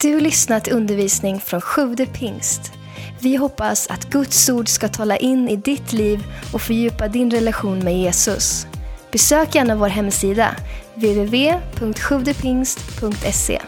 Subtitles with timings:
[0.00, 2.72] Du lyssnat till undervisning från Sjude pingst.
[3.20, 7.78] Vi hoppas att Guds ord ska tala in i ditt liv och fördjupa din relation
[7.78, 8.66] med Jesus.
[9.12, 10.56] Besök gärna vår hemsida,
[10.94, 13.62] www.sjuvdepingst.se.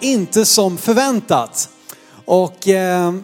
[0.00, 1.68] Inte som förväntat.
[2.24, 3.14] Och eh,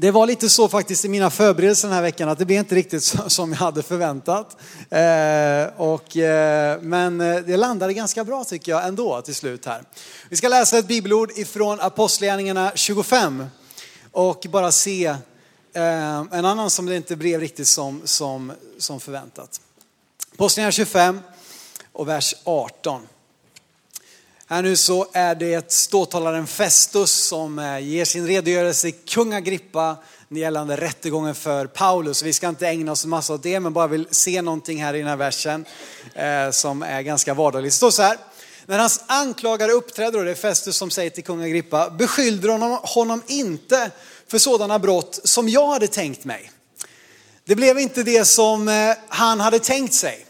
[0.00, 2.74] det var lite så faktiskt i mina förberedelser den här veckan att det blev inte
[2.74, 4.56] riktigt som jag hade förväntat.
[4.90, 9.82] Eh, och, eh, men eh, det landade ganska bra tycker jag ändå till slut här.
[10.28, 13.46] Vi ska läsa ett bibelord ifrån Apostlagärningarna 25
[14.12, 19.60] och bara se eh, en annan som det inte blev riktigt som, som, som förväntat.
[20.34, 21.20] Apostlagärningarna 25
[21.92, 23.02] och vers 18.
[24.50, 29.96] Här nu så är det ståthållaren Festus som eh, ger sin redogörelse i kung Agrippa
[30.28, 32.22] gällande rättegången för Paulus.
[32.22, 34.94] Vi ska inte ägna oss en massa åt det, men bara vill se någonting här
[34.94, 35.64] i den här versen
[36.14, 37.72] eh, som är ganska vardagligt.
[37.72, 38.16] Det står så här.
[38.66, 42.78] När hans anklagare uppträder, och det är Festus som säger till kung Agrippa, beskyllde honom,
[42.82, 43.90] honom inte
[44.28, 46.50] för sådana brott som jag hade tänkt mig.
[47.44, 50.27] Det blev inte det som eh, han hade tänkt sig.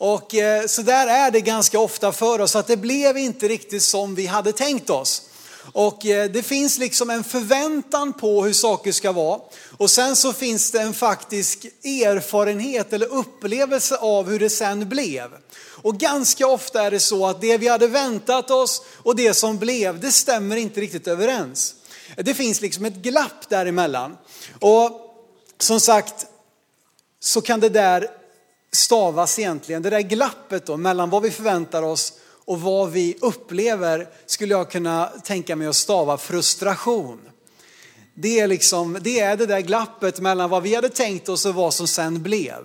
[0.00, 3.82] Och eh, så där är det ganska ofta för oss, att det blev inte riktigt
[3.82, 5.22] som vi hade tänkt oss.
[5.72, 9.40] Och eh, det finns liksom en förväntan på hur saker ska vara.
[9.76, 15.30] Och sen så finns det en faktisk erfarenhet eller upplevelse av hur det sen blev.
[15.82, 19.58] Och ganska ofta är det så att det vi hade väntat oss och det som
[19.58, 21.74] blev, det stämmer inte riktigt överens.
[22.16, 24.16] Det finns liksom ett glapp däremellan.
[24.60, 24.90] Och
[25.58, 26.26] som sagt,
[27.20, 28.19] så kan det där
[28.72, 32.12] stavas egentligen, det där glappet då mellan vad vi förväntar oss
[32.44, 37.20] och vad vi upplever skulle jag kunna tänka mig att stava frustration.
[38.14, 41.54] Det är, liksom, det är det där glappet mellan vad vi hade tänkt oss och
[41.54, 42.64] vad som sen blev.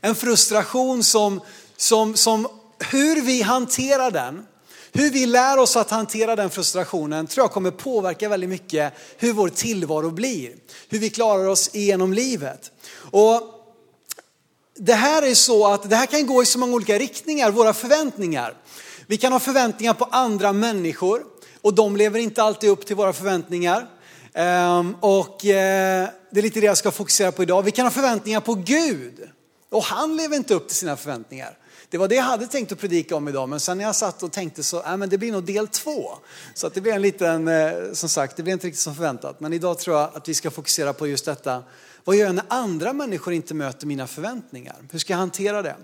[0.00, 1.40] En frustration som,
[1.76, 2.48] som, som
[2.90, 4.46] hur vi hanterar den,
[4.92, 9.32] hur vi lär oss att hantera den frustrationen tror jag kommer påverka väldigt mycket hur
[9.32, 10.52] vår tillvaro blir.
[10.88, 12.70] Hur vi klarar oss igenom livet.
[13.10, 13.59] Och
[14.82, 17.74] det här är så att det här kan gå i så många olika riktningar, våra
[17.74, 18.54] förväntningar.
[19.06, 21.22] Vi kan ha förväntningar på andra människor
[21.60, 23.86] och de lever inte alltid upp till våra förväntningar.
[24.34, 27.62] Ehm, och eh, det är lite det jag ska fokusera på idag.
[27.62, 29.30] Vi kan ha förväntningar på Gud
[29.70, 31.58] och han lever inte upp till sina förväntningar.
[31.90, 34.22] Det var det jag hade tänkt att predika om idag, men sen när jag satt
[34.22, 36.10] och tänkte så, äh, men det blir nog del två.
[36.54, 39.40] Så att det blir en liten, eh, som sagt, det blir inte riktigt som förväntat.
[39.40, 41.62] Men idag tror jag att vi ska fokusera på just detta.
[42.10, 44.76] Vad gör jag när andra människor inte möter mina förväntningar?
[44.92, 45.76] Hur ska jag hantera det?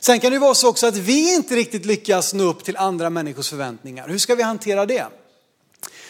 [0.00, 3.10] Sen kan det vara så också att vi inte riktigt lyckas nå upp till andra
[3.10, 4.08] människors förväntningar.
[4.08, 5.06] Hur ska vi hantera det?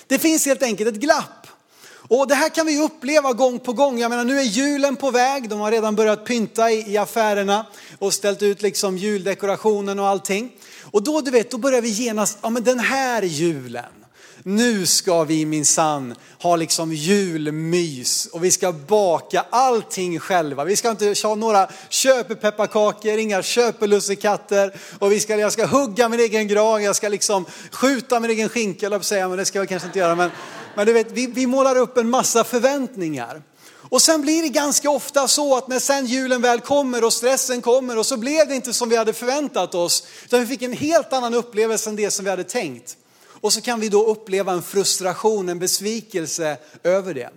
[0.06, 1.46] Det finns helt enkelt ett glapp.
[1.92, 3.98] Och det här kan vi uppleva gång på gång.
[3.98, 7.66] Jag menar nu är julen på väg, de har redan börjat pynta i, i affärerna
[7.98, 10.52] och ställt ut liksom juldekorationen och allting.
[10.80, 14.01] Och då, du vet, då börjar vi genast, ja men den här julen,
[14.44, 20.64] nu ska vi minsann ha liksom julmys och vi ska baka allting själva.
[20.64, 26.20] Vi ska inte ha några köpepepparkakor, inga köpelussekatter och vi ska, jag ska hugga min
[26.20, 29.69] egen gran, jag ska liksom skjuta min egen skinka, eller säga, men det ska jag
[29.69, 30.14] kanske inte göra.
[30.14, 30.30] Men,
[30.74, 33.42] men du vet, vi, vi målar upp en massa förväntningar.
[33.92, 37.62] Och sen blir det ganska ofta så att när sen julen väl kommer och stressen
[37.62, 40.72] kommer och så blev det inte som vi hade förväntat oss, utan vi fick en
[40.72, 42.97] helt annan upplevelse än det som vi hade tänkt.
[43.42, 47.30] Och så kan vi då uppleva en frustration, en besvikelse över det.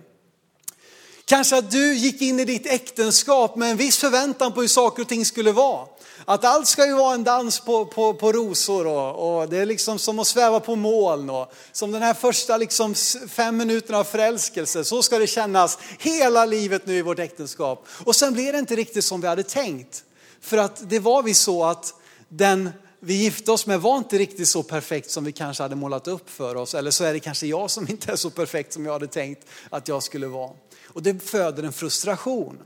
[1.24, 5.02] Kanske att du gick in i ditt äktenskap med en viss förväntan på hur saker
[5.02, 5.86] och ting skulle vara.
[6.24, 9.66] Att allt ska ju vara en dans på, på, på rosor och, och, det är
[9.66, 11.30] liksom som att sväva på moln.
[11.30, 12.94] Och, som den här första liksom
[13.28, 17.86] fem minuterna av förälskelse, så ska det kännas hela livet nu i vårt äktenskap.
[17.88, 20.04] Och sen blir det inte riktigt som vi hade tänkt.
[20.40, 21.94] För att det var vi så att
[22.28, 22.70] den
[23.06, 26.30] vi gifte oss med var inte riktigt så perfekt som vi kanske hade målat upp
[26.30, 26.74] för oss.
[26.74, 29.46] Eller så är det kanske jag som inte är så perfekt som jag hade tänkt
[29.70, 30.50] att jag skulle vara.
[30.86, 32.58] Och det föder en frustration.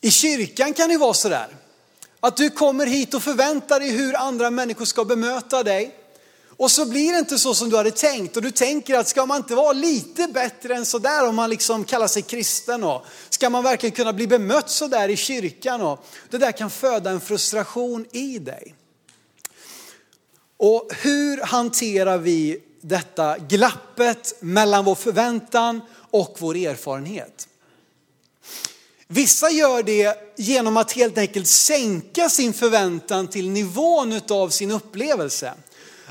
[0.00, 1.48] I kyrkan kan det vara sådär.
[2.20, 5.94] Att du kommer hit och förväntar dig hur andra människor ska bemöta dig.
[6.62, 9.26] Och så blir det inte så som du hade tänkt och du tänker att ska
[9.26, 13.50] man inte vara lite bättre än sådär om man liksom kallar sig kristen och ska
[13.50, 18.06] man verkligen kunna bli bemött sådär i kyrkan och det där kan föda en frustration
[18.12, 18.74] i dig.
[20.56, 25.80] Och hur hanterar vi detta glappet mellan vår förväntan
[26.10, 27.48] och vår erfarenhet?
[29.06, 35.54] Vissa gör det genom att helt enkelt sänka sin förväntan till nivån av sin upplevelse.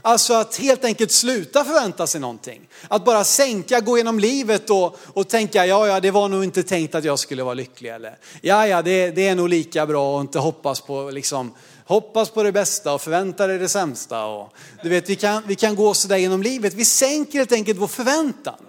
[0.02, 2.68] Alltså att helt enkelt sluta förvänta sig någonting.
[2.88, 6.64] Att bara sänka, gå genom livet och, och tänka, ja ja det var nog inte
[6.64, 7.90] tänkt att jag skulle vara lycklig.
[7.90, 11.54] Eller ja ja det, det är nog lika bra att inte hoppas på liksom,
[11.86, 14.26] hoppas på det bästa och förvänta dig det sämsta.
[14.26, 14.54] Och,
[14.84, 16.74] du vet, vi kan, vi kan gå sådär genom livet.
[16.74, 18.66] Vi sänker helt enkelt vår förväntan.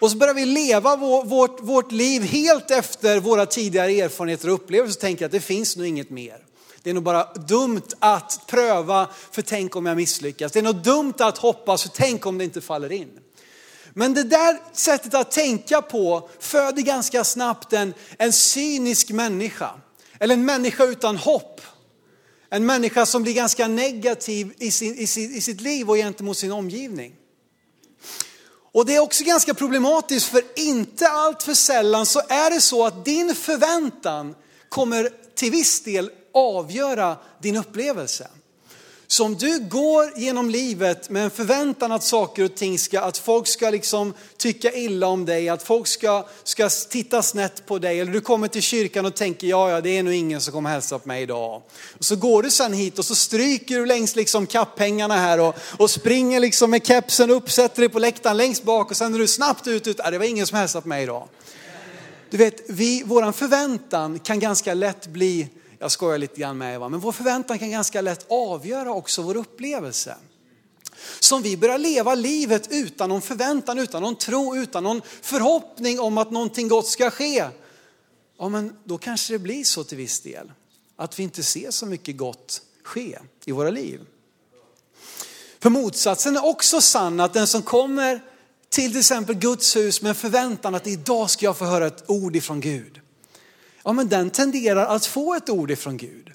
[0.00, 4.54] Och så börjar vi leva vår, vårt, vårt liv helt efter våra tidigare erfarenheter och
[4.54, 6.38] upplevelser och tänker att det finns nog inget mer.
[6.82, 10.52] Det är nog bara dumt att pröva, för tänk om jag misslyckas.
[10.52, 13.18] Det är nog dumt att hoppas, för tänk om det inte faller in.
[13.94, 19.70] Men det där sättet att tänka på föder ganska snabbt en, en cynisk människa.
[20.18, 21.60] Eller en människa utan hopp.
[22.50, 26.36] En människa som blir ganska negativ i, sin, i, sin, i sitt liv och gentemot
[26.36, 27.14] sin omgivning.
[28.72, 32.86] Och det är också ganska problematiskt för inte allt för sällan så är det så
[32.86, 34.34] att din förväntan
[34.68, 38.28] kommer till viss del avgöra din upplevelse.
[39.12, 43.18] Så om du går genom livet med en förväntan att saker och ting ska, att
[43.18, 48.00] folk ska liksom tycka illa om dig, att folk ska, ska titta snett på dig,
[48.00, 50.70] eller du kommer till kyrkan och tänker, ja, ja, det är nog ingen som kommer
[50.70, 51.62] hälsa på mig idag.
[51.98, 55.54] Och så går du sen hit och så stryker du längs liksom kapphängarna här och,
[55.78, 59.18] och springer liksom med kepsen upp, sätter dig på läktaren längst bak och sen är
[59.18, 61.28] du snabbt ut, ut, äh, det var ingen som hälsade på mig idag.
[62.30, 65.48] Du vet, vi, våran förväntan kan ganska lätt bli
[65.82, 69.36] jag skojar lite grann med Eva, men vår förväntan kan ganska lätt avgöra också vår
[69.36, 70.16] upplevelse.
[71.20, 76.00] Så om vi börjar leva livet utan någon förväntan, utan någon tro, utan någon förhoppning
[76.00, 77.48] om att någonting gott ska ske.
[78.38, 80.52] Ja men då kanske det blir så till viss del.
[80.96, 84.00] Att vi inte ser så mycket gott ske i våra liv.
[85.60, 88.24] För motsatsen är också sann, att den som kommer
[88.68, 92.36] till till exempel Guds hus med förväntan att idag ska jag få höra ett ord
[92.36, 93.00] ifrån Gud
[93.84, 96.30] ja men den tenderar att få ett ord ifrån Gud.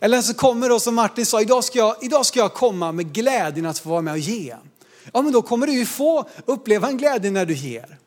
[0.00, 3.12] Eller så kommer då som Martin sa, idag ska, jag, idag ska jag komma med
[3.12, 4.56] glädjen att få vara med och ge.
[5.12, 7.98] Ja men då kommer du ju få uppleva en glädje när du ger.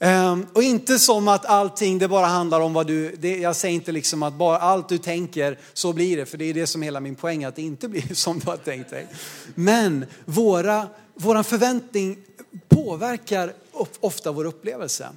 [0.00, 3.74] Um, och inte som att allting det bara handlar om vad du, det, jag säger
[3.74, 6.82] inte liksom att bara allt du tänker så blir det, för det är det som
[6.82, 9.06] är hela min poäng, att det inte blir som du har tänkt dig.
[9.54, 12.18] Men våra, våran förväntning
[12.68, 13.52] påverkar
[14.00, 15.08] ofta vår upplevelse.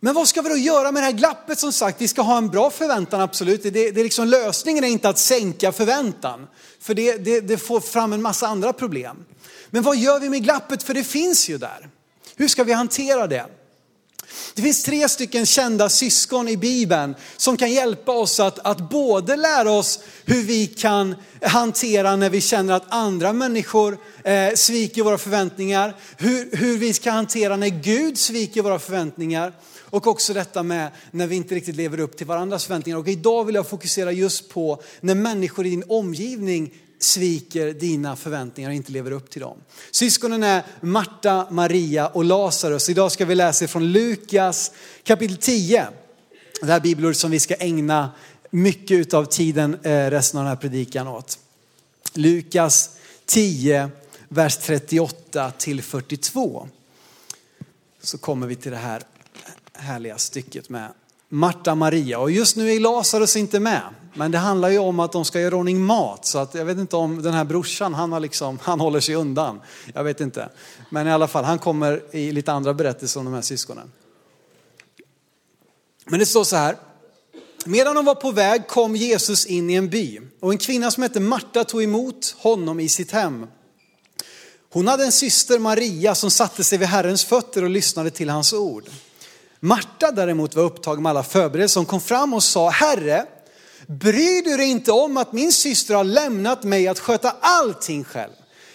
[0.00, 2.00] Men vad ska vi då göra med det här glappet som sagt?
[2.00, 3.62] Vi ska ha en bra förväntan, absolut.
[3.62, 6.46] Det, det är liksom, lösningen är inte att sänka förväntan,
[6.80, 9.24] för det, det, det får fram en massa andra problem.
[9.70, 10.82] Men vad gör vi med glappet?
[10.82, 11.88] För det finns ju där.
[12.36, 13.46] Hur ska vi hantera det?
[14.54, 19.36] Det finns tre stycken kända syskon i Bibeln som kan hjälpa oss att, att både
[19.36, 25.18] lära oss hur vi kan hantera när vi känner att andra människor eh, sviker våra
[25.18, 29.52] förväntningar, hur, hur vi ska hantera när Gud sviker våra förväntningar
[29.90, 32.98] och också detta med när vi inte riktigt lever upp till varandras förväntningar.
[32.98, 38.70] Och idag vill jag fokusera just på när människor i din omgivning sviker dina förväntningar
[38.70, 39.58] och inte lever upp till dem.
[39.90, 42.88] Syskonen är Marta, Maria och Lazarus.
[42.88, 45.88] Idag ska vi läsa från Lukas kapitel 10.
[46.60, 48.10] Det här bibelordet som vi ska ägna
[48.50, 51.38] mycket av tiden eh, resten av den här predikan åt.
[52.14, 52.90] Lukas
[53.26, 53.90] 10,
[54.28, 56.68] vers 38 till 42.
[58.02, 59.02] Så kommer vi till det här
[59.72, 60.92] härliga stycket med
[61.28, 62.18] Marta Maria.
[62.18, 63.82] Och just nu är Lazarus inte med.
[64.14, 66.26] Men det handlar ju om att de ska göra ordning mat.
[66.26, 69.14] Så att jag vet inte om den här brorsan, han, har liksom, han håller sig
[69.14, 69.60] undan.
[69.94, 70.48] Jag vet inte.
[70.90, 73.92] Men i alla fall, han kommer i lite andra berättelser om de här syskonen.
[76.06, 76.76] Men det står så här.
[77.64, 81.02] Medan de var på väg kom Jesus in i en by och en kvinna som
[81.02, 83.46] hette Marta tog emot honom i sitt hem.
[84.72, 88.52] Hon hade en syster Maria som satte sig vid Herrens fötter och lyssnade till hans
[88.52, 88.84] ord.
[89.60, 91.80] Marta däremot var upptagen med alla förberedelser.
[91.80, 93.26] Hon kom fram och sa, Herre,
[93.90, 98.32] bryr du dig inte om att min syster har lämnat mig att sköta allting själv?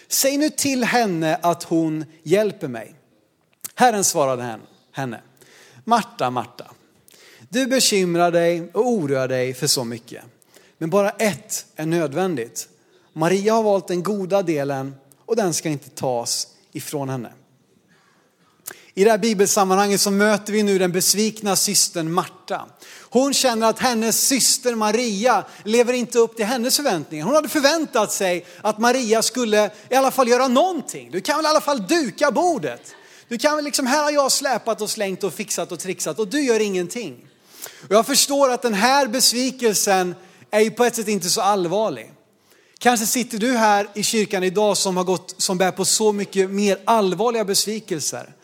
[0.08, 2.96] Säg nu till henne att hon hjälper mig.
[3.76, 4.60] Herren svarade
[4.92, 5.22] henne,
[5.84, 6.72] Marta, Marta,
[7.50, 10.24] du bekymrar dig och oroar dig för så mycket.
[10.78, 12.70] Men bara ett är nödvändigt.
[13.14, 14.96] Maria har valt den goda delen
[15.26, 17.32] och den ska inte tas ifrån henne.
[18.98, 22.66] I det här bibelsammanhanget så möter vi nu den besvikna systern Marta.
[23.02, 27.26] Hon känner att hennes syster Maria lever inte upp till hennes förväntningar.
[27.26, 31.12] Hon hade förväntat sig att Maria skulle i alla fall göra någonting.
[31.12, 32.96] Du kan väl i alla fall duka bordet.
[33.28, 36.28] Du kan väl liksom, här har jag släpat och slängt och fixat och trixat och
[36.28, 37.18] du gör ingenting.
[37.90, 40.16] Och jag förstår att den här besvikelsen
[40.52, 42.12] är ju på ett sätt inte så allvarlig.
[42.80, 46.50] Kanske sitter du här i kyrkan idag som har gått, som bär på så mycket
[46.50, 48.36] mer allvarliga besvikelser.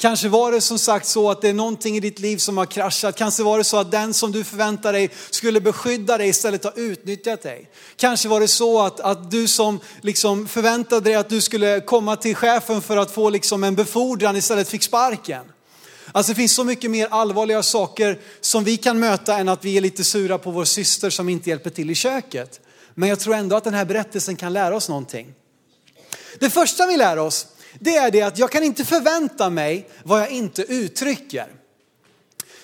[0.00, 2.66] Kanske var det som sagt så att det är någonting i ditt liv som har
[2.66, 3.16] kraschat.
[3.16, 6.78] Kanske var det så att den som du förväntar dig skulle beskydda dig istället har
[6.78, 7.70] utnyttjat dig.
[7.96, 12.16] Kanske var det så att, att du som liksom förväntade dig att du skulle komma
[12.16, 15.42] till chefen för att få liksom en befordran istället fick sparken.
[16.12, 19.76] Alltså det finns så mycket mer allvarliga saker som vi kan möta än att vi
[19.76, 22.60] är lite sura på vår syster som inte hjälper till i köket.
[22.94, 25.34] Men jag tror ändå att den här berättelsen kan lära oss någonting.
[26.38, 27.46] Det första vi lär oss,
[27.78, 31.46] det är det att jag kan inte förvänta mig vad jag inte uttrycker.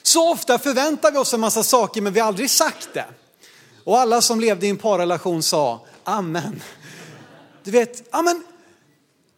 [0.03, 3.07] Så ofta förväntar vi oss en massa saker men vi har aldrig sagt det.
[3.85, 6.63] Och alla som levde i en parrelation sa amen.
[7.65, 8.45] Du vet, amen.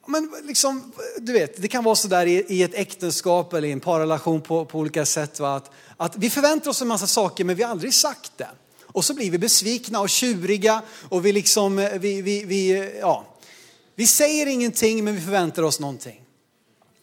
[0.06, 3.80] Men liksom, du vet, det kan vara sådär i, i ett äktenskap eller i en
[3.80, 5.40] parrelation på, på olika sätt.
[5.40, 5.56] Va?
[5.56, 8.48] Att, att vi förväntar oss en massa saker men vi har aldrig sagt det.
[8.86, 12.98] Och så blir vi besvikna och tjuriga och vi liksom, eh, vi, vi, vi, eh,
[13.00, 13.24] ja,
[13.98, 16.20] vi säger ingenting men vi förväntar oss någonting.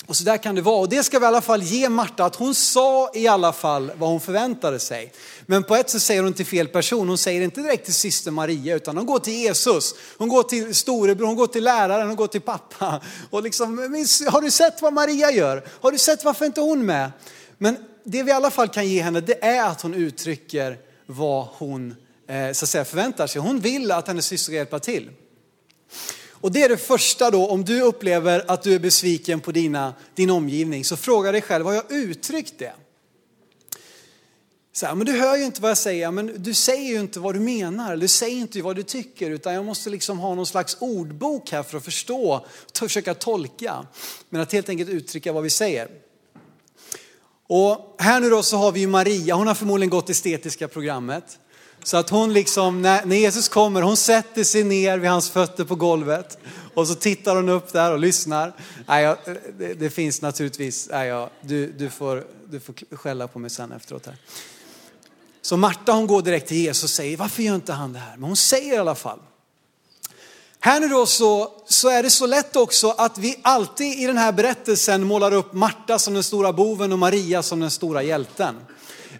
[0.05, 0.79] Och så där kan det vara.
[0.79, 3.91] Och det ska vi i alla fall ge Marta, att hon sa i alla fall
[3.97, 5.13] vad hon förväntade sig.
[5.45, 7.07] Men på ett sätt säger hon till fel person.
[7.07, 9.95] Hon säger inte direkt till syster Maria, utan hon går till Jesus.
[10.17, 13.01] Hon går till storebror, hon går till läraren, hon går till pappa.
[13.29, 13.77] Och liksom,
[14.31, 15.65] har du sett vad Maria gör?
[15.81, 17.11] Har du sett varför inte hon med?
[17.57, 21.47] Men det vi i alla fall kan ge henne, det är att hon uttrycker vad
[21.51, 21.95] hon
[22.27, 23.41] eh, så att säga, förväntar sig.
[23.41, 25.09] Hon vill att hennes syster ska hjälpa till.
[26.45, 29.93] Och det är det första då, om du upplever att du är besviken på dina,
[30.15, 32.73] din omgivning, så fråga dig själv, har jag uttryckt det?
[34.73, 37.19] Så här, men du hör ju inte vad jag säger, men du säger ju inte
[37.19, 40.45] vad du menar, du säger inte vad du tycker, utan jag måste liksom ha någon
[40.45, 42.45] slags ordbok här för att förstå,
[42.79, 43.85] försöka tolka,
[44.29, 45.89] men att helt enkelt uttrycka vad vi säger.
[47.47, 51.39] Och här nu då så har vi ju Maria, hon har förmodligen gått estetiska programmet.
[51.85, 55.75] Så att hon liksom, när, Jesus kommer, hon sätter sig ner vid hans fötter på
[55.75, 56.37] golvet.
[56.73, 58.53] Och så tittar hon upp där och lyssnar.
[58.87, 59.17] Nej, jag,
[59.57, 63.71] det, det, finns naturligtvis, nej, jag, du, du, får, du får skälla på mig sen
[63.71, 64.15] efteråt här.
[65.41, 68.17] Så Marta hon går direkt till Jesus och säger, varför gör inte han det här?
[68.17, 69.19] Men hon säger i alla fall.
[70.59, 74.17] Här nu då så, så är det så lätt också att vi alltid i den
[74.17, 78.55] här berättelsen målar upp Marta som den stora boven och Maria som den stora hjälten.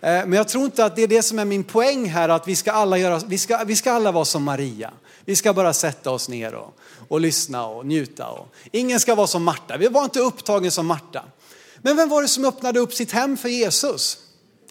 [0.06, 2.48] Eh, men jag tror inte att det är det som är min poäng här, att
[2.48, 4.92] vi ska alla, göra, vi ska, vi ska alla vara som Maria.
[5.26, 8.28] Vi ska bara sätta oss ner och, och lyssna och njuta.
[8.28, 9.78] Och, ingen ska vara som Marta.
[9.78, 11.24] Vi var inte upptagen som Marta.
[11.78, 14.18] Men vem var det som öppnade upp sitt hem för Jesus?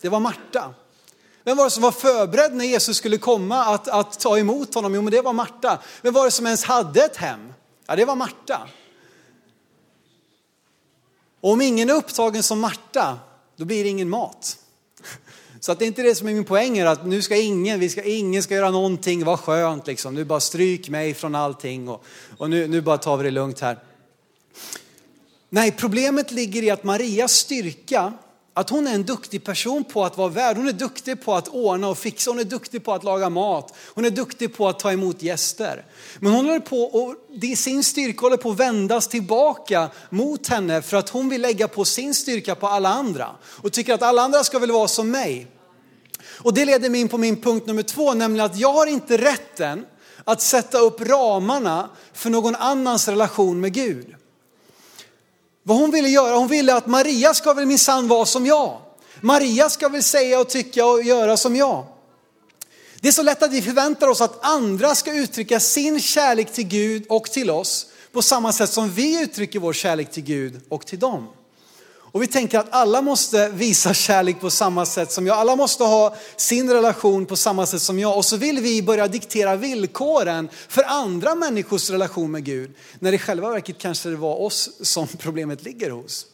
[0.00, 0.74] Det var Marta.
[1.44, 4.94] Vem var det som var förberedd när Jesus skulle komma att, att ta emot honom?
[4.94, 5.78] Jo, men det var Marta.
[6.02, 7.52] Vem var det som ens hade ett hem?
[7.86, 8.68] Ja, det var Marta.
[11.40, 13.18] Och om ingen är upptagen som Marta,
[13.56, 14.58] då blir det ingen mat.
[15.64, 17.80] Så att det är inte det som är min poäng är att nu ska ingen,
[17.80, 20.14] vi ska, ingen ska göra någonting, vad skönt liksom.
[20.14, 22.04] Nu bara stryk mig från allting och,
[22.38, 23.78] och nu, nu bara tar vi det lugnt här.
[25.50, 28.12] Nej, problemet ligger i att Marias styrka,
[28.54, 30.56] att hon är en duktig person på att vara värd.
[30.56, 33.74] Hon är duktig på att ordna och fixa, hon är duktig på att laga mat,
[33.94, 35.84] hon är duktig på att ta emot gäster.
[36.18, 37.14] Men hon håller på och
[37.56, 41.84] sin styrka håller på att vändas tillbaka mot henne för att hon vill lägga på
[41.84, 45.50] sin styrka på alla andra och tycker att alla andra ska väl vara som mig.
[46.36, 49.16] Och det leder mig in på min punkt nummer två, nämligen att jag har inte
[49.16, 49.86] rätten
[50.24, 54.14] att sätta upp ramarna för någon annans relation med Gud.
[55.62, 58.80] Vad hon ville göra, hon ville att Maria ska väl minsann vara som jag.
[59.20, 61.86] Maria ska väl säga och tycka och göra som jag.
[63.00, 66.66] Det är så lätt att vi förväntar oss att andra ska uttrycka sin kärlek till
[66.66, 70.86] Gud och till oss på samma sätt som vi uttrycker vår kärlek till Gud och
[70.86, 71.28] till dem.
[72.14, 75.36] Och vi tänker att alla måste visa kärlek på samma sätt som jag.
[75.36, 78.16] Alla måste ha sin relation på samma sätt som jag.
[78.16, 82.74] Och så vill vi börja diktera villkoren för andra människors relation med Gud.
[82.98, 86.26] När det i själva verket kanske det var oss som problemet ligger hos.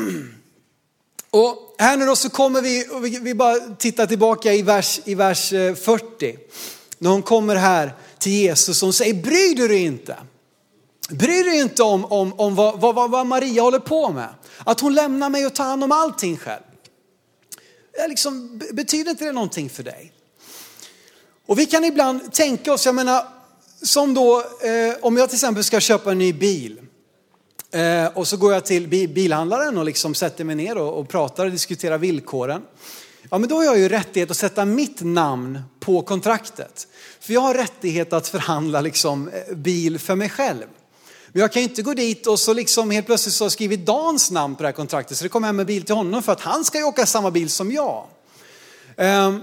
[1.30, 5.52] Och här nu då så kommer vi, vi bara tittar tillbaka i vers, i vers
[5.52, 6.38] eh, 40.
[6.98, 10.16] När hon kommer här till Jesus och hon säger, bryr du dig inte?
[11.10, 14.28] Bryr dig inte om, om, om vad, vad, vad Maria håller på med.
[14.64, 16.62] Att hon lämnar mig och tar hand om allting själv.
[18.08, 20.12] Liksom, betyder inte det någonting för dig?
[21.46, 23.24] Och vi kan ibland tänka oss, jag menar,
[23.82, 26.80] som då eh, om jag till exempel ska köpa en ny bil.
[27.72, 31.44] Eh, och så går jag till bilhandlaren och liksom sätter mig ner och, och pratar
[31.44, 32.62] och diskuterar villkoren.
[33.30, 36.88] Ja men då har jag ju rättighet att sätta mitt namn på kontraktet.
[37.20, 40.66] För jag har rättighet att förhandla liksom eh, bil för mig själv.
[41.32, 43.52] Men jag kan ju inte gå dit och så liksom helt plötsligt så har jag
[43.52, 46.22] skrivit Dans namn på det här kontraktet så det kommer hem en bil till honom
[46.22, 48.06] för att han ska ju åka samma bil som jag.
[48.96, 49.42] Um,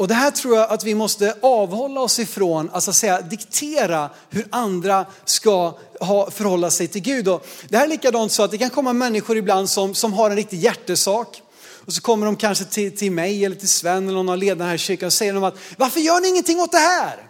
[0.00, 4.46] och det här tror jag att vi måste avhålla oss ifrån, alltså säga diktera hur
[4.50, 7.28] andra ska ha, förhålla sig till Gud.
[7.28, 10.30] Och det här är likadant så att det kan komma människor ibland som, som har
[10.30, 11.42] en riktig hjärtesak.
[11.86, 14.68] Och så kommer de kanske till, till mig eller till Sven eller någon av ledarna
[14.68, 17.26] här i kyrkan och säger de att varför gör ni ingenting åt det här?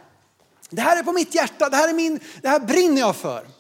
[0.71, 3.60] Det här är på mitt hjärta, det här, är min, det här brinner jag för.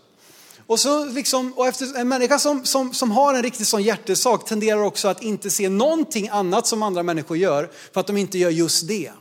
[0.70, 4.44] Och, så liksom, och efter, en människa som, som, som har en riktig sån hjärtesak
[4.44, 8.38] tenderar också att inte se någonting annat som andra människor gör för att de inte
[8.38, 9.12] gör just det.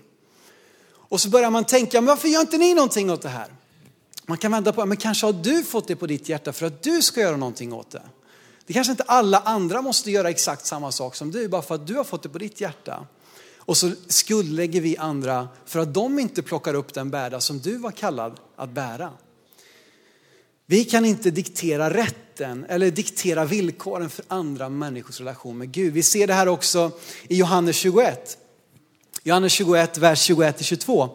[0.92, 3.48] Och så börjar man tänka, men varför gör inte ni någonting åt det här?
[4.26, 6.84] Man kan vända på men kanske har du fått det på ditt hjärta för att
[6.84, 8.04] du ska göra någonting åt det.
[8.66, 11.88] Det kanske inte alla andra måste göra exakt samma sak som du, bara för att
[11.88, 13.08] du har fått det på ditt hjärta.
[13.58, 17.78] Och så skuldlägger vi andra för att de inte plockar upp den bärda som du
[17.78, 19.12] var kallad att bära.
[20.72, 25.94] Vi kan inte diktera rätten eller diktera villkoren för andra människors relation med Gud.
[25.94, 26.92] Vi ser det här också
[27.28, 28.38] i Johannes 21.
[29.24, 31.10] Johannes 21, vers 21-22.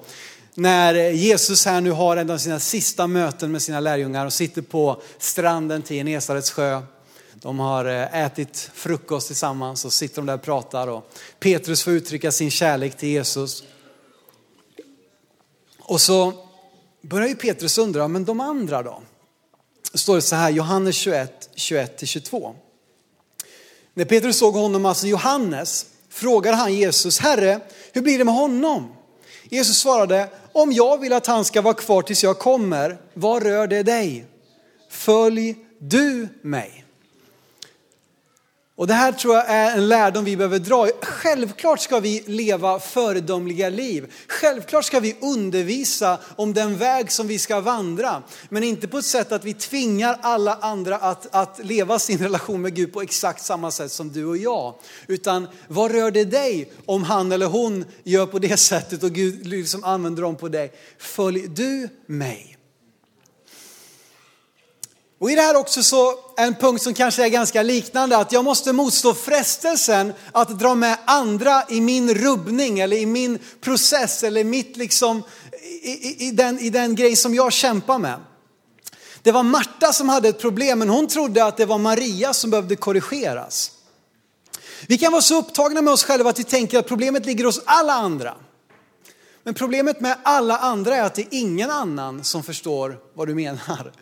[0.55, 4.63] När Jesus här nu har en av sina sista möten med sina lärjungar och sitter
[4.63, 6.83] på stranden till Genesarets sjö.
[7.35, 11.93] De har eh, ätit frukost tillsammans och sitter de där och pratar och Petrus får
[11.93, 13.65] uttrycka sin kärlek till Jesus.
[15.79, 16.33] Och så
[17.03, 19.03] börjar ju Petrus undra, men de andra då?
[19.95, 22.55] Står det så här, Johannes 21, 21-22.
[23.95, 27.61] När Petrus såg honom, alltså Johannes, frågade han Jesus, Herre,
[27.93, 28.93] hur blir det med honom?
[29.45, 33.67] Jesus svarade, om jag vill att han ska vara kvar tills jag kommer, vad rör
[33.67, 34.27] det dig?
[34.91, 36.84] Följ du mig.
[38.77, 40.89] Och det här tror jag är en lärdom vi behöver dra.
[41.03, 44.13] Självklart ska vi leva föredömliga liv.
[44.29, 48.23] Självklart ska vi undervisa om den väg som vi ska vandra.
[48.49, 52.63] Men inte på ett sätt att vi tvingar alla andra att, att leva sin relation
[52.63, 54.75] med Gud på exakt samma sätt som du och jag.
[55.07, 59.47] Utan vad rör det dig om han eller hon gör på det sättet och Gud
[59.47, 60.73] liksom använder dem på dig.
[60.99, 62.54] Följ du mig.
[65.25, 68.45] Och i det här också så en punkt som kanske är ganska liknande, att jag
[68.45, 74.45] måste motstå frestelsen att dra med andra i min rubbning eller i min process eller
[74.45, 75.23] mitt liksom,
[75.83, 78.21] i, i, i, den, i den grej som jag kämpar med.
[79.23, 82.51] Det var Marta som hade ett problem, men hon trodde att det var Maria som
[82.51, 83.71] behövde korrigeras.
[84.87, 87.61] Vi kan vara så upptagna med oss själva att vi tänker att problemet ligger hos
[87.65, 88.35] alla andra.
[89.43, 93.35] Men problemet med alla andra är att det är ingen annan som förstår vad du
[93.35, 93.93] menar.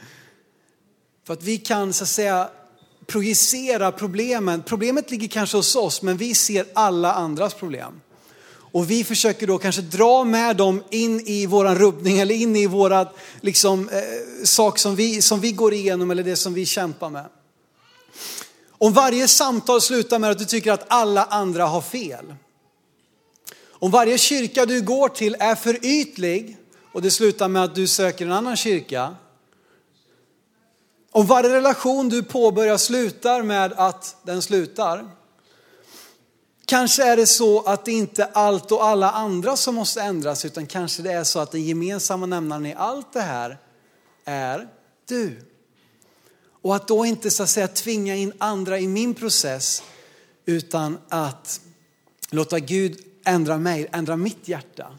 [1.25, 2.50] För att vi kan så att säga
[3.06, 4.63] projicera problemen.
[4.63, 8.00] Problemet ligger kanske hos oss men vi ser alla andras problem.
[8.73, 12.67] Och vi försöker då kanske dra med dem in i våran rubbning eller in i
[12.67, 13.06] våran
[13.41, 17.26] liksom, eh, sak som vi, som vi går igenom eller det som vi kämpar med.
[18.71, 22.35] Om varje samtal slutar med att du tycker att alla andra har fel.
[23.71, 26.56] Om varje kyrka du går till är för ytlig
[26.93, 29.15] och det slutar med att du söker en annan kyrka
[31.12, 35.10] om varje relation du påbörjar slutar med att den slutar,
[36.66, 40.44] kanske är det så att det inte är allt och alla andra som måste ändras,
[40.44, 43.58] utan kanske det är så att den gemensamma nämnaren i allt det här
[44.25, 44.68] är
[45.08, 45.40] du.
[46.62, 49.82] Och att då inte så att säga tvinga in andra i min process,
[50.46, 51.60] utan att
[52.30, 54.98] låta Gud ändra mig, ändra mitt hjärta.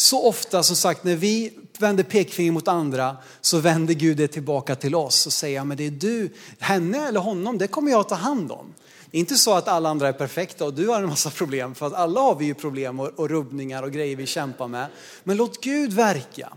[0.00, 4.76] Så ofta som sagt när vi vänder pekfinger mot andra så vänder Gud det tillbaka
[4.76, 8.08] till oss och säger, men det är du, henne eller honom, det kommer jag att
[8.08, 8.74] ta hand om.
[9.10, 11.74] Det är inte så att alla andra är perfekta och du har en massa problem,
[11.74, 14.86] för att alla har vi ju problem och, och rubbningar och grejer vi kämpar med.
[15.24, 16.52] Men låt Gud verka.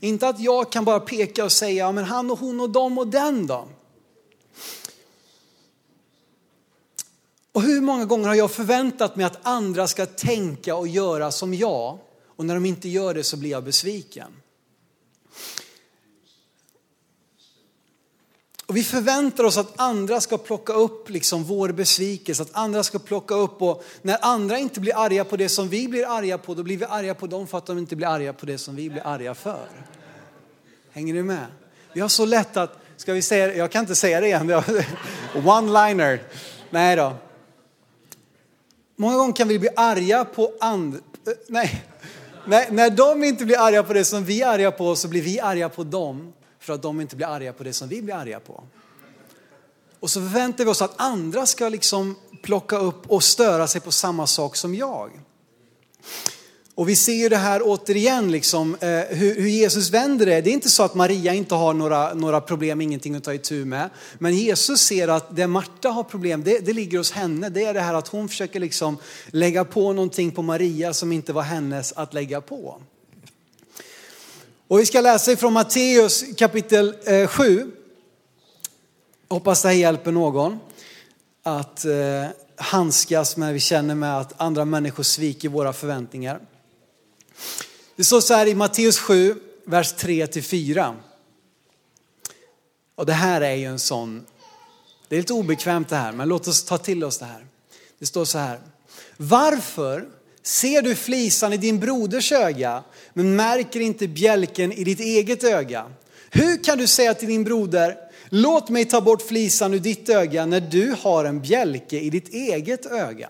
[0.00, 3.06] Inte att jag kan bara peka och säga, men han och hon och dem och
[3.06, 3.68] den då?
[7.52, 11.54] Och hur många gånger har jag förväntat mig att andra ska tänka och göra som
[11.54, 11.98] jag?
[12.40, 14.32] Och när de inte gör det så blir jag besviken.
[18.66, 22.98] Och vi förväntar oss att andra ska plocka upp liksom vår besvikelse, att andra ska
[22.98, 26.54] plocka upp och när andra inte blir arga på det som vi blir arga på,
[26.54, 28.76] då blir vi arga på dem för att de inte blir arga på det som
[28.76, 29.68] vi blir arga för.
[30.90, 31.46] Hänger ni med?
[31.92, 34.50] Vi har så lätt att, ska vi säga jag kan inte säga det igen,
[35.34, 36.22] one-liner.
[36.70, 37.16] Nej då.
[38.96, 41.84] Många gånger kan vi bli arga på andra, eh, nej,
[42.46, 45.22] när, när de inte blir arga på det som vi är arga på så blir
[45.22, 48.14] vi arga på dem för att de inte blir arga på det som vi blir
[48.14, 48.64] arga på.
[50.00, 53.92] Och så förväntar vi oss att andra ska liksom plocka upp och störa sig på
[53.92, 55.10] samma sak som jag.
[56.80, 60.40] Och vi ser ju det här återigen, liksom, eh, hur, hur, Jesus vänder det.
[60.40, 63.64] Det är inte så att Maria inte har några, några problem, ingenting att ta itu
[63.64, 63.90] med.
[64.18, 67.48] Men Jesus ser att det Marta har problem, det, det ligger hos henne.
[67.48, 71.32] Det är det här att hon försöker liksom lägga på någonting på Maria som inte
[71.32, 72.82] var hennes att lägga på.
[74.68, 77.70] Och vi ska läsa ifrån Matteus kapitel eh, 7.
[79.28, 80.58] Hoppas det här hjälper någon
[81.42, 81.92] att eh,
[82.56, 86.40] handskas med, vi känner med att andra människor sviker våra förväntningar.
[87.96, 90.96] Det står så här i Matteus 7, vers 3 4.
[92.94, 94.26] Och det här är ju en sån,
[95.08, 97.46] det är lite obekvämt det här, men låt oss ta till oss det här.
[97.98, 98.60] Det står så här.
[99.16, 100.08] Varför
[100.42, 105.90] ser du flisan i din broders öga, men märker inte bjälken i ditt eget öga?
[106.30, 107.96] Hur kan du säga till din broder,
[108.28, 112.28] låt mig ta bort flisan ur ditt öga när du har en bjälke i ditt
[112.28, 113.28] eget öga?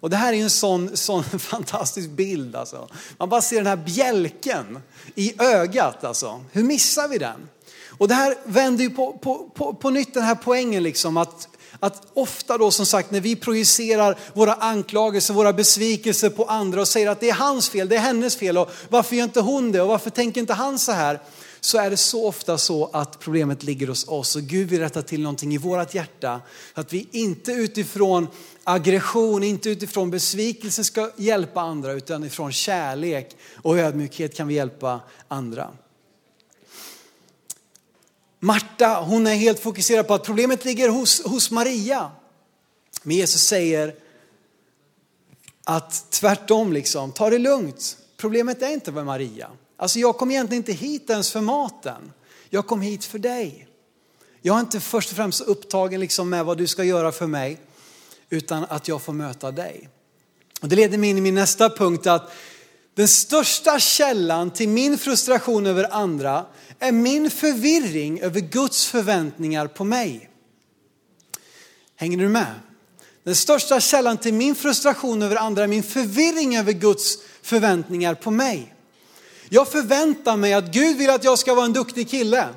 [0.00, 2.88] Och det här är en sån, sån fantastisk bild alltså.
[3.18, 4.78] Man bara ser den här bjälken
[5.14, 6.44] i ögat alltså.
[6.52, 7.48] Hur missar vi den?
[7.98, 11.48] Och det här vänder ju på, på, på, på nytt den här poängen liksom att
[11.80, 16.88] att ofta då som sagt när vi projicerar våra anklagelser, våra besvikelser på andra och
[16.88, 19.72] säger att det är hans fel, det är hennes fel och varför gör inte hon
[19.72, 21.20] det och varför tänker inte han så här?
[21.60, 25.02] Så är det så ofta så att problemet ligger hos oss och Gud vill rätta
[25.02, 26.40] till någonting i vårt hjärta.
[26.74, 28.26] Att vi inte utifrån
[28.64, 35.00] aggression, inte utifrån besvikelse ska hjälpa andra utan ifrån kärlek och ödmjukhet kan vi hjälpa
[35.28, 35.70] andra.
[38.40, 42.10] Marta, hon är helt fokuserad på att problemet ligger hos, hos Maria.
[43.02, 43.94] Men Jesus säger
[45.64, 47.96] att tvärtom, liksom, ta det lugnt.
[48.16, 49.50] Problemet är inte med Maria.
[49.76, 52.12] Alltså jag kom egentligen inte hit ens för maten.
[52.50, 53.68] Jag kom hit för dig.
[54.42, 57.60] Jag är inte först och främst upptagen liksom med vad du ska göra för mig,
[58.30, 59.88] utan att jag får möta dig.
[60.60, 62.32] Och det leder mig in i min nästa punkt att
[62.94, 66.46] den största källan till min frustration över andra
[66.78, 70.30] är min förvirring över Guds förväntningar på mig.
[71.96, 72.54] Hänger du med?
[73.24, 78.30] Den största källan till min frustration över andra är min förvirring över Guds förväntningar på
[78.30, 78.74] mig.
[79.48, 82.48] Jag förväntar mig att Gud vill att jag ska vara en duktig kille.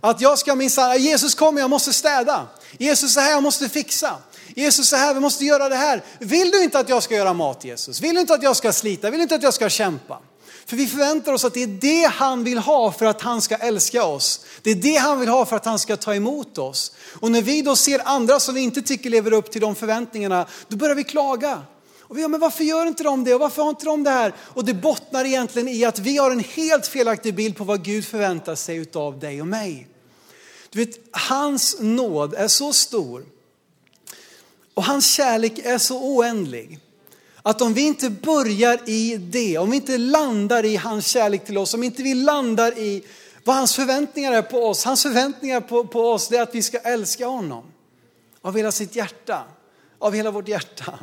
[0.00, 2.48] Att jag ska minsann, Jesus kommer, jag måste städa.
[2.78, 4.18] Jesus är här, jag måste fixa.
[4.56, 6.02] Jesus är här, vi måste göra det här.
[6.18, 8.00] Vill du inte att jag ska göra mat Jesus?
[8.00, 9.10] Vill du inte att jag ska slita?
[9.10, 10.18] Vill du inte att jag ska kämpa?
[10.66, 13.56] För vi förväntar oss att det är det han vill ha för att han ska
[13.56, 14.44] älska oss.
[14.62, 16.92] Det är det han vill ha för att han ska ta emot oss.
[17.20, 20.46] Och när vi då ser andra som vi inte tycker lever upp till de förväntningarna,
[20.68, 21.62] då börjar vi klaga.
[22.00, 24.10] Och vi, ja, men varför gör inte de det och varför har inte de det
[24.10, 24.34] här?
[24.38, 28.04] Och det bottnar egentligen i att vi har en helt felaktig bild på vad Gud
[28.04, 29.88] förväntar sig av dig och mig.
[30.70, 33.24] Du vet, hans nåd är så stor
[34.74, 36.78] och hans kärlek är så oändlig.
[37.42, 41.58] Att om vi inte börjar i det, om vi inte landar i hans kärlek till
[41.58, 43.04] oss, om inte vi landar i
[43.44, 44.84] vad hans förväntningar är på oss.
[44.84, 47.64] Hans förväntningar på, på oss är att vi ska älska honom.
[48.42, 49.44] Av hela sitt hjärta,
[49.98, 50.98] av hela vårt hjärta.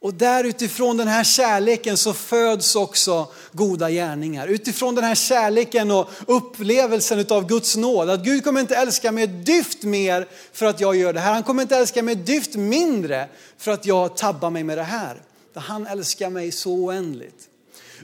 [0.00, 4.46] Och där utifrån den här kärleken så föds också goda gärningar.
[4.48, 8.10] Utifrån den här kärleken och upplevelsen av Guds nåd.
[8.10, 11.32] Att Gud kommer inte älska mig ett dyft mer för att jag gör det här.
[11.32, 14.82] Han kommer inte älska mig ett dyft mindre för att jag tabbar mig med det
[14.82, 15.22] här.
[15.54, 17.48] Han älskar mig så oändligt.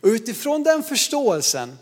[0.03, 1.79] Och utifrån den förståelsen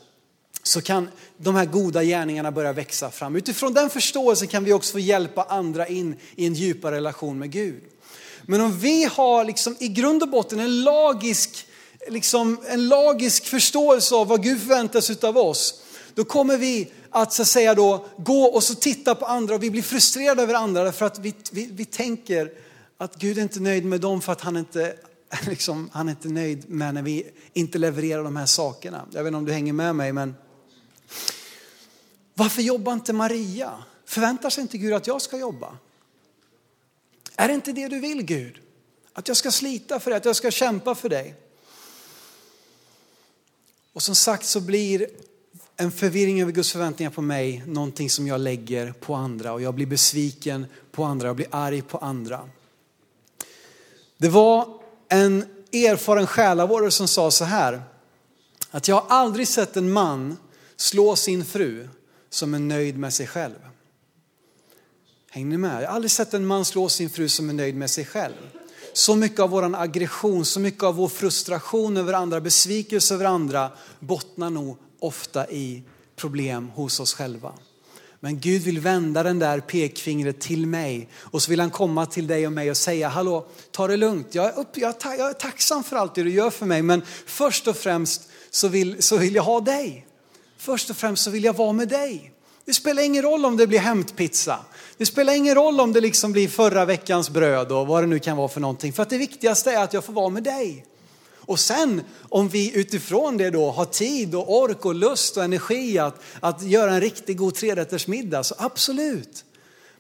[0.63, 3.37] så kan de här goda gärningarna börja växa fram.
[3.37, 7.51] Utifrån den förståelsen kan vi också få hjälpa andra in i en djupare relation med
[7.51, 7.83] Gud.
[8.47, 11.67] Men om vi har liksom i grund och botten en lagisk,
[12.09, 15.83] liksom en lagisk förståelse av vad Gud förväntar sig av oss,
[16.15, 19.63] då kommer vi att så att säga då gå och så titta på andra och
[19.63, 22.53] vi blir frustrerade över andra därför att vi, vi, vi tänker
[22.99, 24.95] att Gud är inte nöjd med dem för att han inte,
[25.47, 29.07] liksom, han är inte nöjd med när vi inte levererar de här sakerna.
[29.13, 30.35] Jag vet inte om du hänger med mig men
[32.35, 33.71] varför jobbar inte Maria?
[34.07, 35.77] Förväntar sig inte Gud att jag ska jobba?
[37.37, 38.61] Är det inte det du vill Gud?
[39.13, 41.35] Att jag ska slita för dig, att jag ska kämpa för dig.
[43.93, 45.07] Och som sagt så blir
[45.77, 49.75] en förvirring över Guds förväntningar på mig någonting som jag lägger på andra och jag
[49.75, 52.49] blir besviken på andra, jag blir arg på andra.
[54.19, 57.83] Det var en erfaren själavårdare som sa så här,
[58.71, 60.37] att jag har aldrig sett en man
[60.77, 61.89] slå sin fru
[62.31, 63.55] som är nöjd med sig själv.
[65.35, 65.83] Hänger ni med?
[65.83, 68.35] Jag har aldrig sett en man slå sin fru som är nöjd med sig själv.
[68.93, 73.71] Så mycket av vår aggression, så mycket av vår frustration över andra, besvikelse över andra
[74.01, 75.83] bottnar nog ofta i
[76.17, 77.53] problem hos oss själva.
[78.21, 82.27] Men Gud vill vända den där pekfingret till mig och så vill han komma till
[82.27, 84.35] dig och mig och säga, hallå, ta det lugnt.
[84.35, 86.83] Jag är, upp, jag, är, jag är tacksam för allt det du gör för mig,
[86.83, 90.07] men först och främst så vill, så vill jag ha dig.
[90.59, 92.33] Först och främst så vill jag vara med dig.
[92.65, 94.59] Det spelar ingen roll om det blir hämtpizza.
[95.03, 98.19] Det spelar ingen roll om det liksom blir förra veckans bröd och vad det nu
[98.19, 98.93] kan vara för någonting.
[98.93, 100.87] För att det viktigaste är att jag får vara med dig.
[101.37, 105.99] Och sen om vi utifrån det då har tid och ork och lust och energi
[105.99, 109.45] att, att göra en riktigt god trerättersmiddag, så absolut.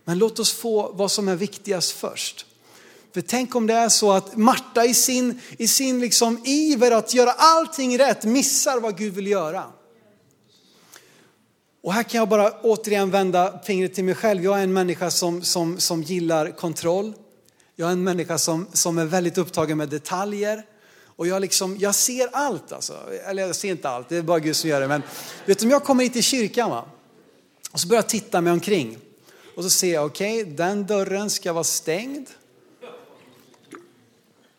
[0.05, 2.47] Men låt oss få vad som är viktigast först.
[3.15, 7.15] För tänk om det är så att Marta i sin, i sin liksom iver att
[7.15, 9.65] göra allting rätt missar vad Gud vill göra.
[11.83, 14.45] Och här kan jag bara återigen vända fingret till mig själv.
[14.45, 17.15] Jag är en människa som, som, som gillar kontroll.
[17.77, 20.63] Jag är en människa som, som är väldigt upptagen med detaljer.
[21.17, 22.99] Och jag, liksom, jag ser allt alltså.
[23.27, 24.89] Eller jag ser inte allt, det är bara Gud som gör det.
[24.89, 25.03] Men
[25.47, 26.85] vet du, om jag kommer hit till kyrkan va?
[27.73, 28.99] och så börjar jag titta mig omkring.
[29.57, 32.27] Och så ser jag, okej, okay, den dörren ska vara stängd.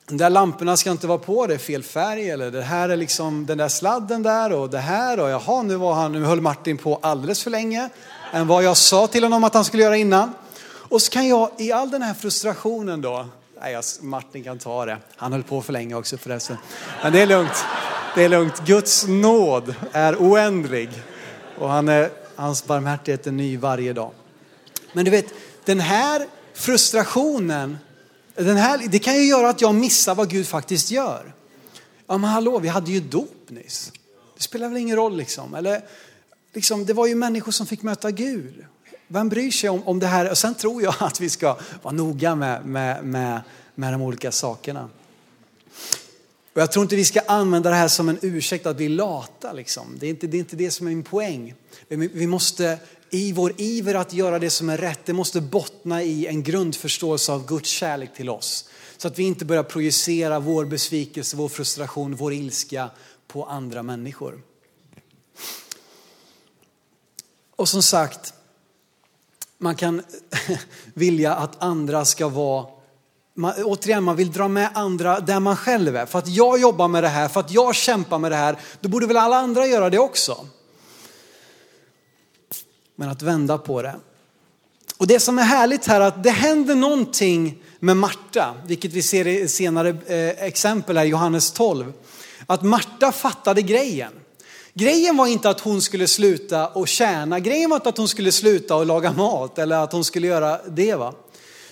[0.07, 2.29] De där lamporna ska inte vara på, det är fel färg.
[2.29, 5.19] Eller det här är liksom den där sladden där och det här.
[5.19, 7.89] Och jaha, nu, var han, nu höll Martin på alldeles för länge.
[8.33, 10.33] Än vad jag sa till honom att han skulle göra innan.
[10.65, 13.25] Och så kan jag i all den här frustrationen då,
[13.61, 14.97] nej Martin kan ta det.
[15.15, 16.57] Han höll på för länge också förresten.
[17.03, 17.65] Men det är lugnt.
[18.15, 18.65] Det är lugnt.
[18.65, 20.89] Guds nåd är oändlig.
[21.57, 24.11] Och han är, hans barmhärtighet är ny varje dag.
[24.93, 25.25] Men du vet,
[25.65, 27.77] den här frustrationen
[28.35, 31.33] den här, det kan ju göra att jag missar vad Gud faktiskt gör.
[32.07, 33.91] Ja men hallå, vi hade ju dop nyss.
[34.37, 35.55] Det spelar väl ingen roll liksom.
[35.55, 35.81] Eller,
[36.53, 38.65] liksom, det var ju människor som fick möta Gud.
[39.07, 40.31] Vem bryr sig om, om det här?
[40.31, 43.41] Och sen tror jag att vi ska vara noga med, med, med,
[43.75, 44.89] med de olika sakerna.
[46.53, 49.53] Och jag tror inte vi ska använda det här som en ursäkt att bli lata.
[49.53, 49.97] Liksom.
[49.99, 51.53] Det, är inte, det är inte det som är min poäng.
[51.87, 52.77] Vi måste
[53.13, 57.31] i vår iver att göra det som är rätt, det måste bottna i en grundförståelse
[57.31, 58.69] av Guds kärlek till oss.
[58.97, 62.89] Så att vi inte börjar projicera vår besvikelse, vår frustration, vår ilska
[63.27, 64.41] på andra människor.
[67.55, 68.33] Och som sagt,
[69.57, 70.01] man kan
[70.93, 72.65] vilja att andra ska vara
[73.33, 76.05] man, återigen, man vill dra med andra där man själv är.
[76.05, 78.89] För att jag jobbar med det här, för att jag kämpar med det här, då
[78.89, 80.47] borde väl alla andra göra det också
[82.95, 83.95] men att vända på det.
[84.97, 89.01] Och det som är härligt här är att det händer någonting med Marta, vilket vi
[89.01, 91.93] ser i senare eh, exempel här, Johannes 12.
[92.47, 94.11] Att Marta fattade grejen.
[94.73, 98.31] Grejen var inte att hon skulle sluta och tjäna, grejen var inte att hon skulle
[98.31, 100.95] sluta och laga mat eller att hon skulle göra det.
[100.95, 101.13] Va?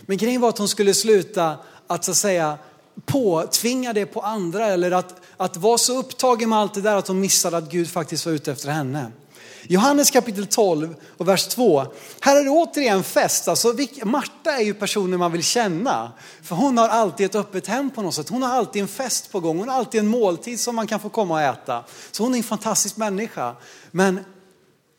[0.01, 1.55] Men grejen var att hon skulle sluta
[1.87, 2.57] att så att säga
[3.05, 7.07] påtvinga det på andra eller att, att vara så upptagen med allt det där att
[7.07, 9.11] hon missade att Gud faktiskt var ute efter henne.
[9.67, 11.85] Johannes kapitel 12 och vers 2.
[12.19, 13.47] Här är det återigen fest.
[13.47, 16.11] Alltså, Marta är ju personen man vill känna.
[16.43, 18.29] För hon har alltid ett öppet hem på något sätt.
[18.29, 19.59] Hon har alltid en fest på gång.
[19.59, 21.83] Hon har alltid en måltid som man kan få komma och äta.
[22.11, 23.55] Så hon är en fantastisk människa.
[23.91, 24.19] Men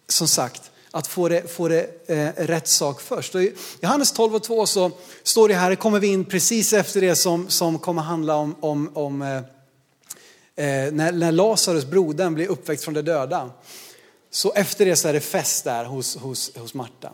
[0.08, 3.34] som sagt, att få det, få det eh, rätt sak först.
[3.34, 4.90] Och I Johannes 12 och 2 så
[5.22, 8.90] står det här, kommer vi in precis efter det som, som kommer handla om, om,
[8.94, 13.50] om eh, eh när, när Lazarus, brodern, blir uppväckt från de döda.
[14.34, 17.10] Så efter det så är det fest där hos, hos, hos Marta.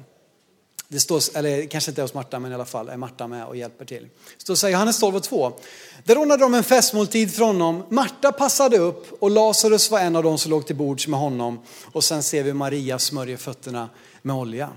[0.89, 3.57] Det står, eller kanske inte hos Marta, men i alla fall är Marta med och
[3.57, 4.03] hjälper till.
[4.03, 5.53] Det står så här, Johannes 12 och 2.
[6.05, 7.83] Där ordnade de en festmåltid för honom.
[7.89, 11.61] Marta passade upp och Lazarus var en av dem som låg till bords med honom.
[11.93, 13.89] Och sen ser vi Maria smörjer fötterna
[14.23, 14.71] med olja.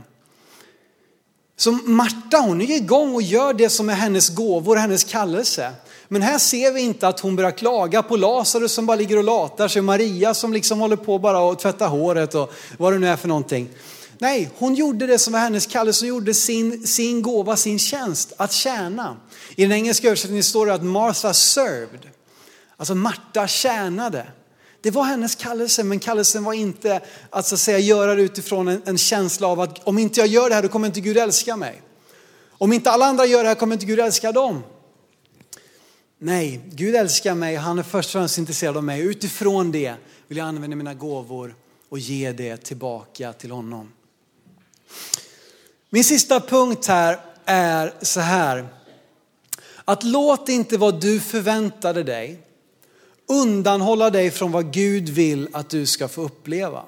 [1.58, 5.74] Så Marta hon är igång och gör det som är hennes gåvor, hennes kallelse.
[6.14, 9.24] Men här ser vi inte att hon börjar klaga på Lazarus som bara ligger och
[9.24, 13.08] latar sig, Maria som liksom håller på bara att tvätta håret och vad det nu
[13.08, 13.70] är för någonting.
[14.18, 18.34] Nej, hon gjorde det som var hennes kallelse, hon gjorde sin, sin gåva, sin tjänst,
[18.38, 19.18] att tjäna.
[19.56, 22.10] I den engelska översättningen står det att Martha served.
[22.78, 24.28] Alltså Marta tjänade.
[24.82, 28.68] Det var hennes kallelse, men kallelsen var inte att, så att säga, göra det utifrån
[28.68, 31.18] en, en, känsla av att om inte jag gör det här då kommer inte Gud
[31.18, 31.82] älska mig.
[32.52, 34.64] Om inte alla andra gör det här kommer inte Gud älska dem.
[36.24, 39.02] Nej, Gud älskar mig, och han är först och främst intresserad av mig.
[39.02, 39.96] Utifrån det
[40.28, 41.56] vill jag använda mina gåvor
[41.90, 43.92] och ge det tillbaka till honom.
[45.90, 48.68] Min sista punkt här är så här.
[49.86, 52.40] Att låt inte vad du förväntade dig
[53.28, 56.84] undanhålla dig från vad Gud vill att du ska få uppleva.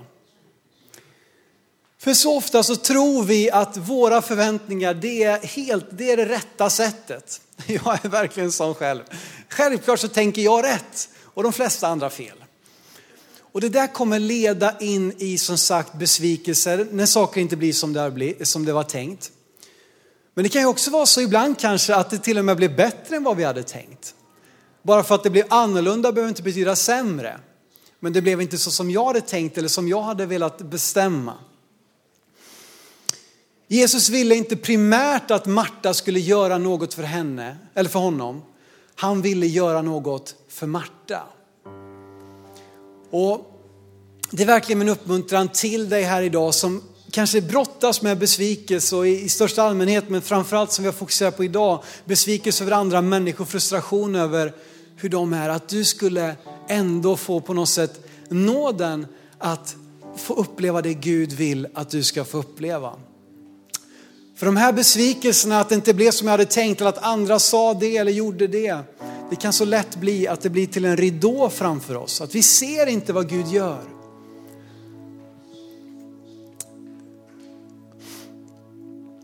[2.04, 6.26] För så ofta så tror vi att våra förväntningar det är, helt, det är det
[6.26, 7.42] rätta sättet.
[7.68, 9.02] Jag är verkligen sån själv.
[9.50, 12.44] Självklart så tänker jag rätt och de flesta andra fel.
[13.52, 17.94] Och det där kommer leda in i som sagt besvikelser när saker inte blir som
[17.94, 19.32] det, blir, som det var tänkt.
[20.34, 22.70] Men det kan ju också vara så ibland kanske att det till och med blir
[22.70, 24.16] bättre än vad vi hade tänkt.
[24.82, 27.40] Bara för att det blev annorlunda behöver inte betyda sämre.
[28.00, 31.34] Men det blev inte så som jag hade tänkt eller som jag hade velat bestämma.
[33.68, 38.42] Jesus ville inte primärt att Marta skulle göra något för henne eller för honom.
[38.96, 41.24] Han ville göra något för Marta.
[43.12, 43.54] Och
[44.32, 49.08] det är verkligen min uppmuntran till dig här idag som kanske brottas med besvikelse och
[49.08, 53.46] i största allmänhet, men framförallt som vi har fokuserat på idag, besvikelse över andra människor,
[53.46, 54.54] frustration över
[54.96, 55.50] hur de är.
[55.50, 56.36] Att du skulle
[56.68, 59.76] ändå få på något sätt nåden att
[60.18, 62.94] få uppleva det Gud vill att du ska få uppleva.
[64.36, 67.40] För de här besvikelserna, att det inte blev som jag hade tänkt eller att andra
[67.40, 68.78] sa det eller gjorde det.
[69.30, 72.22] Det kan så lätt bli att det blir till en ridå framför oss.
[72.22, 73.84] Att vi ser inte vad Gud gör.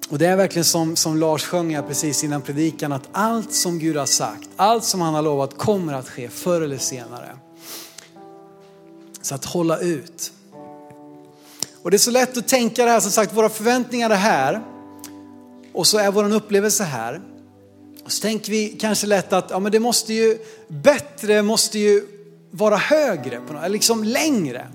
[0.10, 3.80] Och det är verkligen som, som Lars sjöng här precis innan predikan, att allt som
[3.80, 7.30] Gud har sagt, allt som han har lovat kommer att ske förr eller senare.
[9.22, 10.32] Så att hålla ut.
[11.82, 14.62] Och det är så lätt att tänka det här, som sagt, våra förväntningar är här.
[15.80, 17.22] Och så är vår upplevelse här.
[18.06, 20.38] Och så tänker vi kanske lätt att ja, men det måste ju,
[20.68, 22.04] bättre måste ju
[22.52, 24.68] vara högre, på något, liksom längre.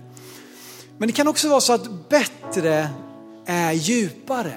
[0.99, 2.89] Men det kan också vara så att bättre
[3.47, 4.55] är djupare.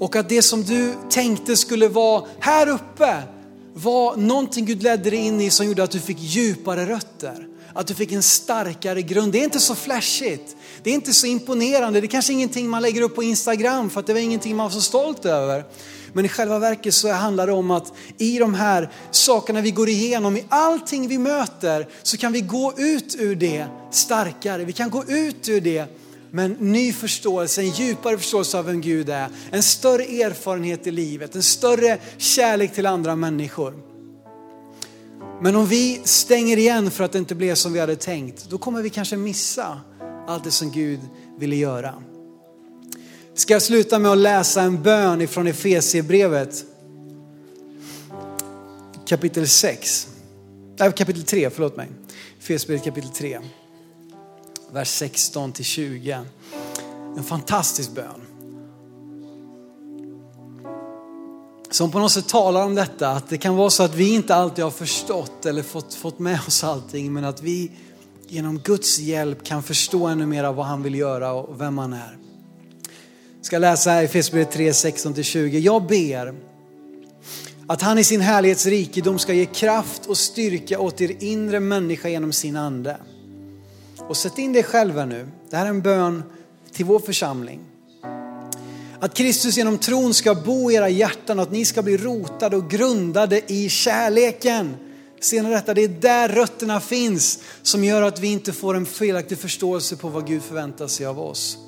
[0.00, 3.22] Och att det som du tänkte skulle vara här uppe
[3.74, 7.49] var någonting Gud ledde dig in i som gjorde att du fick djupare rötter.
[7.72, 9.32] Att du fick en starkare grund.
[9.32, 10.56] Det är inte så flashigt.
[10.82, 12.00] Det är inte så imponerande.
[12.00, 14.64] Det är kanske ingenting man lägger upp på Instagram för att det var ingenting man
[14.64, 15.64] var så stolt över.
[16.12, 19.88] Men i själva verket så handlar det om att i de här sakerna vi går
[19.88, 24.64] igenom, i allting vi möter, så kan vi gå ut ur det starkare.
[24.64, 25.84] Vi kan gå ut ur det
[26.30, 29.28] med en ny förståelse, en djupare förståelse av vem Gud är.
[29.50, 33.89] En större erfarenhet i livet, en större kärlek till andra människor.
[35.42, 38.58] Men om vi stänger igen för att det inte blev som vi hade tänkt, då
[38.58, 39.80] kommer vi kanske missa
[40.26, 41.00] allt det som Gud
[41.38, 41.94] ville göra.
[43.34, 46.64] Ska jag sluta med att läsa en bön ifrån Efesierbrevet
[49.06, 50.08] kapitel 6.
[50.78, 51.88] Nej, kapitel 3, förlåt mig.
[52.38, 53.40] Efesierbrevet kapitel 3
[54.72, 56.20] vers 16 till 20.
[57.16, 58.19] En fantastisk bön.
[61.70, 64.34] Som på något sätt talar om detta, att det kan vara så att vi inte
[64.34, 67.70] alltid har förstått eller fått, fått med oss allting, men att vi
[68.28, 71.92] genom Guds hjälp kan förstå ännu mer av vad han vill göra och vem han
[71.92, 72.18] är.
[73.36, 75.58] Jag ska läsa här i Efesierbrevet 3, 16-20.
[75.58, 76.34] Jag ber
[77.66, 82.32] att han i sin härlighetsrikedom ska ge kraft och styrka åt er inre människa genom
[82.32, 82.96] sin ande
[83.98, 85.28] och sätt in dig själva nu.
[85.50, 86.22] Det här är en bön
[86.72, 87.69] till vår församling.
[89.00, 92.56] Att Kristus genom tron ska bo i era hjärtan och att ni ska bli rotade
[92.56, 94.76] och grundade i kärleken.
[95.20, 95.74] Ser ni detta?
[95.74, 100.08] Det är där rötterna finns som gör att vi inte får en felaktig förståelse på
[100.08, 101.58] vad Gud förväntar sig av oss.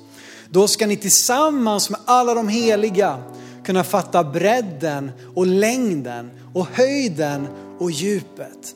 [0.49, 3.23] Då ska ni tillsammans med alla de heliga
[3.65, 7.47] kunna fatta bredden och längden och höjden
[7.79, 8.75] och djupet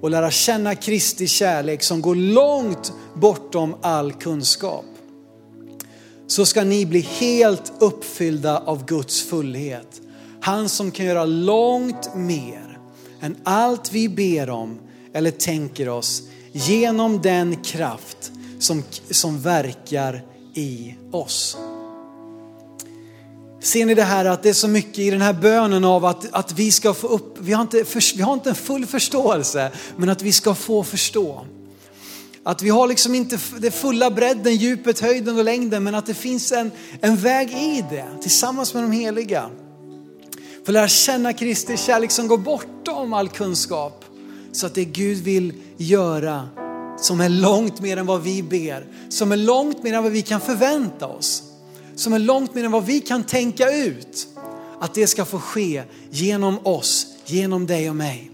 [0.00, 4.84] och lära känna Kristi kärlek som går långt bortom all kunskap.
[6.26, 10.00] Så ska ni bli helt uppfyllda av Guds fullhet.
[10.40, 12.78] Han som kan göra långt mer
[13.20, 14.78] än allt vi ber om
[15.12, 21.56] eller tänker oss genom den kraft som, som verkar i oss.
[23.60, 26.32] Ser ni det här att det är så mycket i den här bönen av att,
[26.32, 27.84] att vi ska få upp, vi har, inte,
[28.16, 31.46] vi har inte en full förståelse, men att vi ska få förstå.
[32.46, 36.14] Att vi har liksom inte det fulla bredden, djupet, höjden och längden, men att det
[36.14, 39.50] finns en, en väg i det tillsammans med de heliga.
[40.64, 44.04] För att lära känna Kristi kärlek som går bortom all kunskap.
[44.52, 46.48] Så att det Gud vill göra
[46.98, 50.22] som är långt mer än vad vi ber, som är långt mer än vad vi
[50.22, 51.42] kan förvänta oss
[51.96, 54.28] som är långt mer än vad vi kan tänka ut.
[54.80, 58.30] Att det ska få ske genom oss, genom dig och mig.